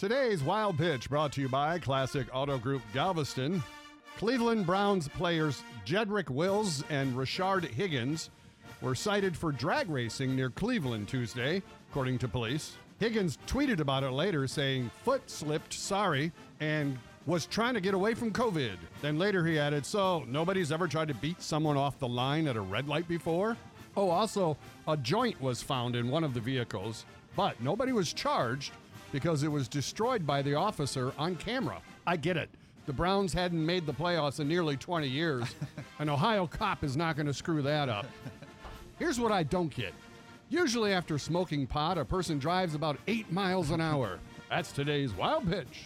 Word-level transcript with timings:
Today's 0.00 0.42
Wild 0.42 0.78
Pitch 0.78 1.10
brought 1.10 1.30
to 1.32 1.42
you 1.42 1.48
by 1.50 1.78
Classic 1.78 2.26
Auto 2.32 2.56
Group 2.56 2.80
Galveston. 2.94 3.62
Cleveland 4.16 4.64
Browns 4.64 5.08
players 5.08 5.62
Jedrick 5.84 6.30
Wills 6.30 6.82
and 6.88 7.14
Rashard 7.14 7.66
Higgins 7.66 8.30
were 8.80 8.94
cited 8.94 9.36
for 9.36 9.52
drag 9.52 9.90
racing 9.90 10.34
near 10.34 10.48
Cleveland 10.48 11.06
Tuesday, 11.06 11.62
according 11.90 12.16
to 12.20 12.28
police. 12.28 12.78
Higgins 12.98 13.36
tweeted 13.46 13.80
about 13.80 14.02
it 14.02 14.12
later, 14.12 14.46
saying, 14.46 14.90
Foot 15.04 15.28
slipped, 15.28 15.74
sorry, 15.74 16.32
and 16.60 16.96
was 17.26 17.44
trying 17.44 17.74
to 17.74 17.80
get 17.82 17.92
away 17.92 18.14
from 18.14 18.32
COVID. 18.32 18.78
Then 19.02 19.18
later 19.18 19.44
he 19.44 19.58
added, 19.58 19.84
So, 19.84 20.24
nobody's 20.26 20.72
ever 20.72 20.88
tried 20.88 21.08
to 21.08 21.14
beat 21.14 21.42
someone 21.42 21.76
off 21.76 21.98
the 21.98 22.08
line 22.08 22.48
at 22.48 22.56
a 22.56 22.62
red 22.62 22.88
light 22.88 23.06
before? 23.06 23.54
Oh, 23.98 24.08
also, 24.08 24.56
a 24.88 24.96
joint 24.96 25.38
was 25.42 25.62
found 25.62 25.94
in 25.94 26.08
one 26.08 26.24
of 26.24 26.32
the 26.32 26.40
vehicles, 26.40 27.04
but 27.36 27.60
nobody 27.60 27.92
was 27.92 28.14
charged 28.14 28.72
because 29.12 29.42
it 29.42 29.48
was 29.48 29.68
destroyed 29.68 30.26
by 30.26 30.42
the 30.42 30.54
officer 30.54 31.12
on 31.18 31.36
camera. 31.36 31.80
I 32.06 32.16
get 32.16 32.36
it. 32.36 32.50
The 32.86 32.92
Browns 32.92 33.32
hadn't 33.32 33.64
made 33.64 33.86
the 33.86 33.92
playoffs 33.92 34.40
in 34.40 34.48
nearly 34.48 34.76
20 34.76 35.06
years. 35.08 35.54
An 35.98 36.08
Ohio 36.08 36.46
cop 36.46 36.82
is 36.82 36.96
not 36.96 37.16
going 37.16 37.26
to 37.26 37.34
screw 37.34 37.62
that 37.62 37.88
up. 37.88 38.06
Here's 38.98 39.20
what 39.20 39.32
I 39.32 39.42
don't 39.42 39.72
get. 39.74 39.94
Usually, 40.48 40.92
after 40.92 41.16
smoking 41.18 41.66
pot, 41.66 41.98
a 41.98 42.04
person 42.04 42.38
drives 42.38 42.74
about 42.74 42.98
eight 43.06 43.30
miles 43.30 43.70
an 43.70 43.80
hour. 43.80 44.18
That's 44.48 44.72
today's 44.72 45.12
wild 45.12 45.48
pitch. 45.48 45.84